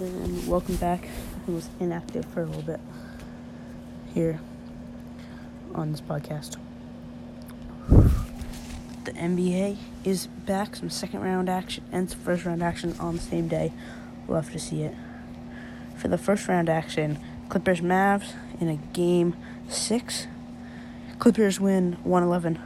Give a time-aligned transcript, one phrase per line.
[0.00, 1.06] and welcome back.
[1.46, 2.80] I was inactive for a little bit
[4.12, 4.40] here
[5.72, 6.56] on this podcast.
[7.88, 10.74] The NBA is back.
[10.74, 13.72] Some second round action and some first round action on the same day.
[14.26, 14.96] We'll have to see it.
[15.96, 19.36] For the first round action, Clippers Mavs in a game
[19.68, 20.26] six.
[21.20, 22.60] Clippers win 111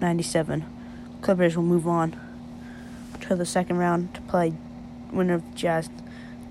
[0.00, 0.64] 97.
[1.20, 2.18] Clippers will move on
[3.20, 4.54] to the second round to play
[5.12, 5.90] winner of Jazz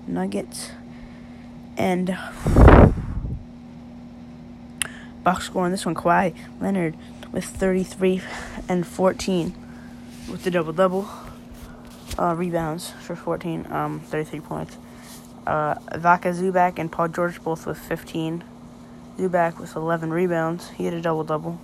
[0.06, 0.72] Nuggets.
[1.76, 2.08] And
[5.24, 6.96] box score on this one, Kawhi Leonard
[7.32, 8.22] with 33
[8.68, 9.54] and 14
[10.30, 11.08] with the double double.
[12.18, 14.76] Uh, rebounds for 14, um, 33 points.
[15.46, 18.44] Uh, Vaka Zubac and Paul George both with 15.
[19.16, 20.70] Zubac with 11 rebounds.
[20.70, 21.58] He had a double double.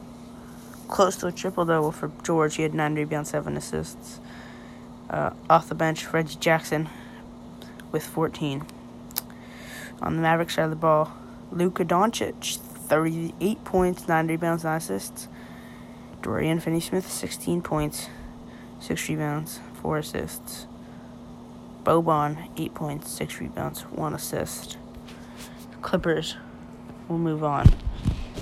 [0.88, 2.56] Close to a triple double for George.
[2.56, 4.20] He had 9 rebounds, 7 assists.
[5.10, 6.88] Uh, off the bench, Reggie Jackson
[7.92, 8.64] with 14.
[10.00, 11.12] On the Mavericks side of the ball,
[11.50, 15.28] Luka Doncic, 38 points, 9 rebounds, 9 assists.
[16.22, 18.08] Dorian Finney Smith, 16 points,
[18.80, 20.66] 6 rebounds, 4 assists.
[21.84, 24.76] Boban, 8 points, 6 rebounds, 1 assist.
[25.80, 26.36] Clippers
[27.08, 27.68] we'll move on.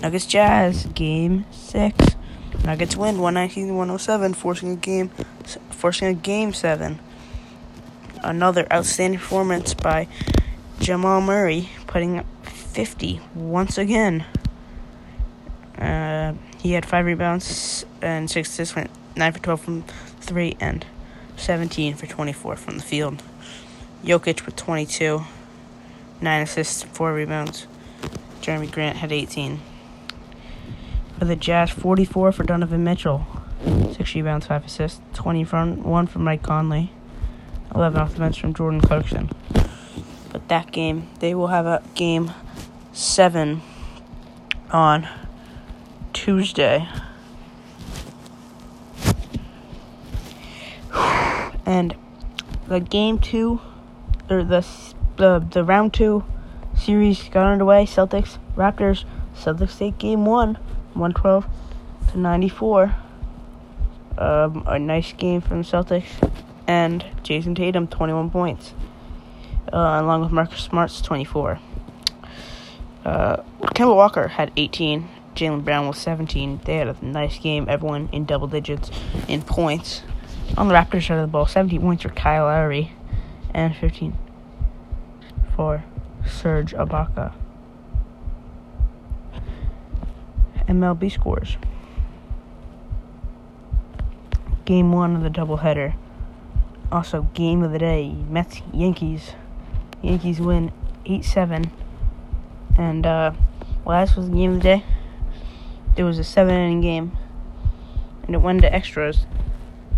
[0.03, 2.17] Nuggets Jazz, game 6.
[2.65, 5.11] Nuggets win 119-107, forcing a game
[5.71, 6.99] forcing a game 7
[8.27, 10.09] another outstanding performance by
[10.81, 14.25] Jamal Murray, putting up 50 once again.
[15.79, 20.85] Uh, he had five rebounds and six assists, went 9 for 12 from 3 and
[21.37, 23.23] 17 for 24 from the field.
[24.05, 25.23] Jokic with 22,
[26.21, 27.67] 9 assists, 4 rebounds.
[28.41, 29.61] Jerami Grant had 18.
[31.19, 33.27] For the Jazz, 44 for Donovan Mitchell,
[33.65, 36.93] 6 rebounds, 5 assists, 20 from 1 from Mike Conley.
[37.75, 39.31] 11 off the bench from Jordan Clarkson.
[40.33, 42.33] But that game, they will have a game
[42.93, 43.63] 7
[44.71, 45.09] on
[46.13, 46.89] Tuesday.
[51.65, 51.95] And
[52.69, 53.61] the game 2
[54.31, 54.67] or the
[55.17, 56.25] the the round 2
[56.77, 57.87] series got underway.
[57.87, 60.55] Celtics Raptors Celtics take game 1
[60.95, 61.47] 112
[62.13, 62.95] to 94.
[64.19, 68.75] Um, a nice game from the Celtics and Jayson Tatum, 21 points,
[69.73, 71.59] uh, along with Marcus Smart's 24.
[73.05, 73.37] Uh,
[73.75, 75.09] Kemba Walker had 18.
[75.35, 76.61] Jaylen Brown was 17.
[76.65, 77.67] They had a nice game.
[77.69, 78.91] Everyone in double digits
[79.29, 80.03] in points.
[80.57, 82.93] On the Raptors side of the ball, 17 points for Kyle Lowry
[83.53, 84.17] and 15
[85.55, 85.85] for
[86.27, 87.33] Serge Ibaka.
[90.69, 91.57] MLB scores.
[94.65, 95.95] Game one of the doubleheader.
[96.91, 99.33] Also, game of the day Mets Yankees.
[100.03, 100.73] Yankees win
[101.05, 101.71] 8 7.
[102.79, 103.33] And uh,
[103.85, 104.85] last was the game of the day.
[105.97, 107.17] There was a 7 inning game.
[108.25, 109.27] And it went to extras.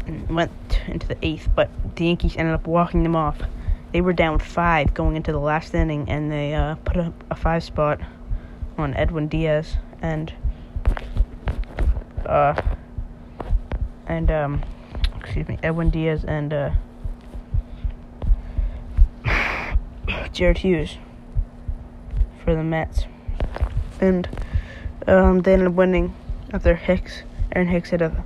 [0.06, 0.50] And went
[0.86, 1.48] into the eighth.
[1.54, 3.42] But the Yankees ended up walking them off.
[3.92, 6.08] They were down 5 going into the last inning.
[6.08, 8.00] And they uh, put a, a 5 spot
[8.78, 9.76] on Edwin Diaz.
[10.00, 10.32] And.
[12.24, 12.60] Uh,
[14.08, 14.62] and um
[15.28, 16.70] excuse me, Edwin Diaz and uh,
[20.32, 20.96] Jared Hughes
[22.42, 23.04] for the Mets.
[24.00, 24.26] And
[25.06, 26.14] um, they ended up winning
[26.50, 27.24] after Hicks.
[27.52, 28.24] Aaron Hicks hit a,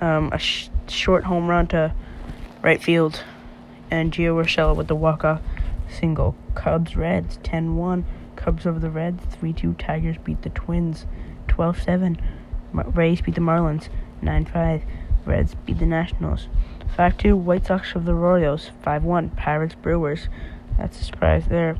[0.00, 1.92] um, a sh- short home run to
[2.62, 3.24] right field,
[3.90, 5.40] and Gio Urshela with the walk-off
[5.88, 6.36] single.
[6.54, 8.04] Cubs Reds 10-1.
[8.36, 9.76] Cubs over the Reds 3-2.
[9.78, 11.06] Tigers beat the Twins
[11.48, 12.20] 12-7.
[12.72, 13.88] Rays beat the Marlins
[14.22, 14.82] 9-5.
[15.26, 16.48] Reds beat the Nationals.
[16.96, 18.70] 5 2 White Sox of the Royals.
[18.82, 20.28] 5 1 Pirates Brewers.
[20.78, 21.76] That's a surprise there.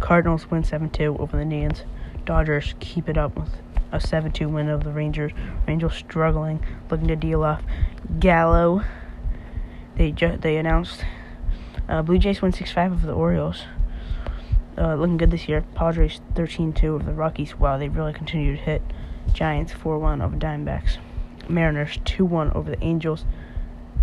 [0.00, 1.84] Cardinals win 7 2 over the Indians.
[2.24, 3.50] Dodgers keep it up with
[3.92, 5.32] a 7 2 win over the Rangers.
[5.66, 7.62] Rangers struggling, looking to deal off
[8.18, 8.82] Gallo.
[9.96, 11.04] They ju- they announced
[11.88, 13.62] uh, Blue Jays win 6 5 over the Orioles.
[14.76, 15.64] Uh, looking good this year.
[15.74, 17.56] Padres 13 2 over the Rockies.
[17.56, 18.82] Wow, they really continue to hit.
[19.32, 20.98] Giants 4 1 over Diamondbacks.
[21.48, 23.24] Mariners 2 1 over the Angels.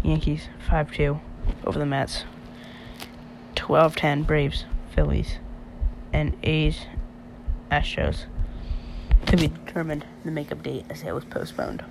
[0.03, 1.19] Yankees 5 2
[1.65, 2.25] over the Mets.
[3.55, 5.38] 12 10 Braves, Phillies,
[6.11, 6.85] and A's,
[7.71, 8.25] Astros.
[9.27, 11.83] To be determined the makeup date as it was postponed.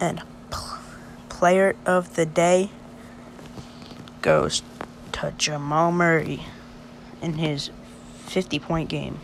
[0.00, 0.78] And pl-
[1.28, 2.70] player of the day
[4.22, 4.62] goes
[5.12, 6.44] to Jamal Murray
[7.22, 7.70] in his
[8.26, 9.20] 50 point game.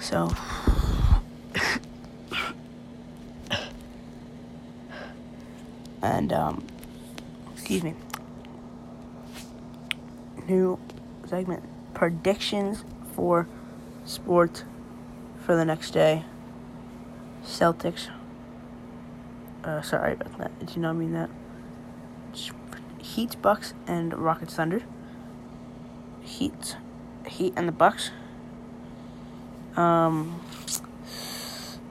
[0.00, 0.30] So
[6.08, 6.64] and um,
[7.52, 7.94] excuse me,
[10.48, 10.78] new
[11.26, 11.62] segment
[11.92, 12.82] predictions
[13.14, 13.46] for
[14.06, 14.64] sports
[15.44, 16.24] for the next day.
[17.44, 18.08] Celtics.
[19.64, 20.66] Uh, sorry about that.
[20.66, 21.30] Did not mean that.
[22.98, 24.82] Heat, Bucks, and Rockets Thunder.
[26.22, 26.76] Heat,
[27.26, 28.10] Heat, and the Bucks.
[29.76, 30.40] Um,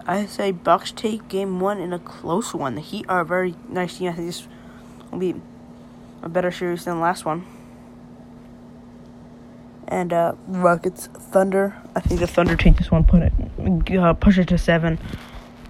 [0.10, 2.76] I say Bucks take game one in a close one.
[2.76, 4.10] The Heat are a very nice team.
[4.10, 4.48] I think this
[5.12, 5.36] will be
[6.24, 7.46] a better series than the last one.
[9.86, 11.76] And uh, Rockets Thunder.
[11.94, 14.98] I think the Thunder take this one, put it, uh, push it to seven,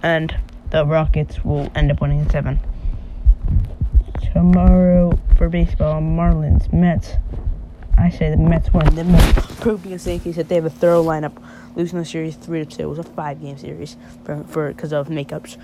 [0.04, 0.36] and
[0.70, 2.60] the Rockets will end up winning seven.
[4.32, 7.14] Tomorrow for baseball, Marlins, Mets.
[7.98, 8.94] I say the Mets win.
[8.94, 11.32] The Mets proving the same case that they have a thorough lineup,
[11.74, 12.82] losing the series three to two.
[12.84, 15.56] It was a five game series for for because of makeups.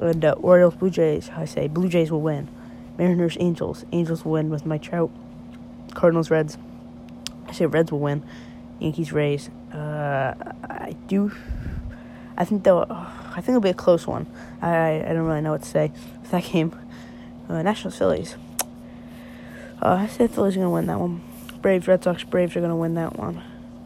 [0.00, 1.30] And uh, Orioles, Blue Jays.
[1.36, 2.48] I say Blue Jays will win.
[2.96, 3.84] Mariners, Angels.
[3.92, 5.10] Angels will win with Mike Trout.
[5.94, 6.56] Cardinals, Reds.
[7.46, 8.24] I say Reds will win.
[8.78, 9.50] Yankees, Rays.
[9.72, 10.34] Uh,
[10.64, 11.30] I do.
[12.38, 12.86] I think though.
[12.88, 14.26] I think it'll be a close one.
[14.62, 15.92] I I don't really know what to say
[16.22, 16.74] with that game.
[17.50, 18.36] Uh, Nationals, Phillies.
[19.82, 21.20] Uh, I say Phillies are gonna win that one.
[21.56, 23.42] Braves, Red Sox, Braves are gonna win that one.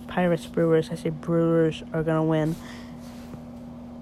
[0.06, 0.90] Pirates, Brewers.
[0.90, 2.56] I say Brewers are gonna win.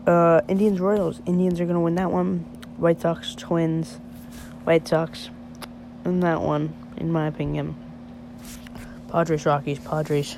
[0.07, 1.21] Uh, Indians, Royals.
[1.27, 2.47] Indians are gonna win that one.
[2.77, 3.99] White Sox, Twins.
[4.65, 5.31] White Sox.
[6.05, 7.75] and that one, in my opinion.
[9.09, 9.79] Padres, Rockies.
[9.79, 10.37] Padres.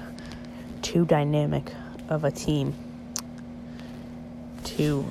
[0.82, 1.72] Too dynamic
[2.08, 2.74] of a team
[4.64, 5.04] to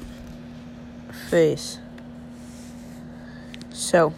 [1.30, 1.80] face.
[3.72, 4.14] So,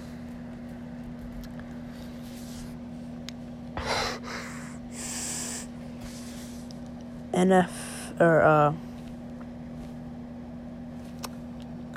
[7.42, 7.72] NF
[8.20, 8.74] or uh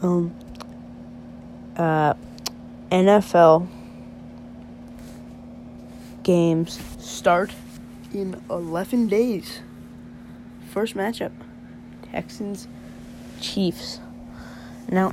[0.02, 0.34] um
[1.76, 2.14] uh
[2.90, 3.66] NFL
[6.22, 7.52] games start
[8.12, 9.60] in 11 days.
[10.70, 11.32] First matchup
[12.10, 12.68] Texans
[13.40, 14.00] Chiefs.
[14.88, 15.12] Now,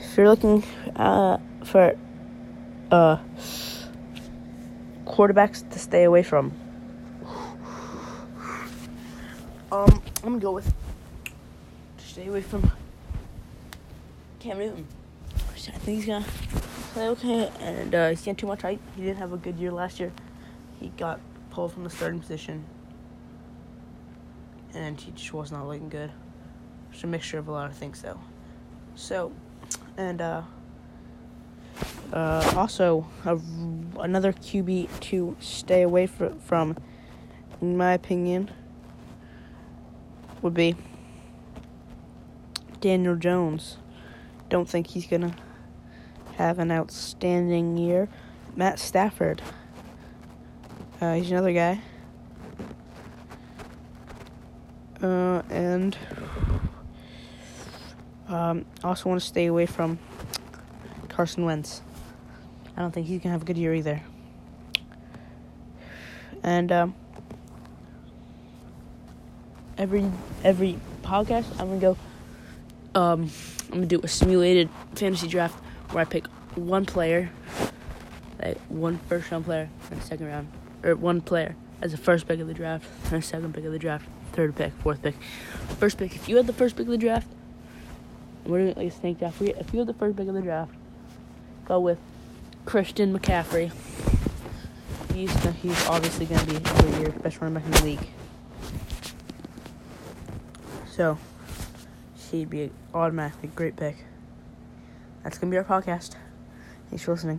[0.00, 0.62] if you're looking
[0.96, 1.96] uh, for
[2.90, 3.16] uh,
[5.06, 6.52] quarterbacks to stay away from,
[9.70, 10.72] um, I'm gonna go with
[11.98, 12.70] stay away from
[14.40, 14.86] Cam Newton.
[15.54, 16.24] I think he's gonna
[16.92, 18.80] play okay, and uh, he's getting too much hype.
[18.96, 20.12] He didn't have a good year last year.
[20.80, 21.20] He got
[21.50, 22.64] pulled from the starting position,
[24.74, 26.10] and he just was not looking good.
[26.92, 28.18] It's a mixture of a lot of things, though.
[28.94, 29.32] So,
[29.96, 30.42] and uh,
[32.12, 33.38] uh, also a,
[34.00, 36.76] another QB to stay away fr- from,
[37.60, 38.50] in my opinion,
[40.42, 40.76] would be
[42.80, 43.78] Daniel Jones.
[44.48, 45.34] Don't think he's gonna
[46.36, 48.08] have an outstanding year.
[48.54, 49.42] Matt Stafford.
[51.00, 51.80] Uh, he's another guy.
[55.02, 55.96] Uh, and
[58.28, 59.98] um, also want to stay away from
[61.08, 61.82] Carson Wentz.
[62.76, 64.02] I don't think he's gonna have a good year either.
[66.42, 66.94] And um,
[69.78, 70.10] every
[70.44, 71.96] every podcast, I'm gonna go.
[72.94, 73.30] Um,
[73.68, 75.54] I'm gonna do a simulated fantasy draft
[75.92, 76.26] where I pick
[76.56, 77.30] one player,
[78.42, 80.48] like one first round player and second round,
[80.82, 83.72] or one player as the first pick of the draft, and a second pick of
[83.72, 85.14] the draft, third pick, fourth pick,
[85.78, 86.14] first pick.
[86.14, 87.28] If you had the first pick of the draft,
[88.44, 89.40] we're doing like a snake draft.
[89.40, 90.72] If you had the first pick of the draft,
[91.64, 91.98] go with
[92.64, 93.70] Christian McCaffrey.
[95.14, 98.08] He's he's obviously gonna be year best running back in the league.
[100.98, 101.16] So
[102.18, 104.04] she'd be automatically great pick.
[105.22, 106.16] That's gonna be our podcast.
[106.90, 107.38] Thanks for listening.